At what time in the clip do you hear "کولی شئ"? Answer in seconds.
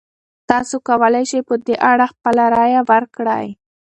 0.87-1.41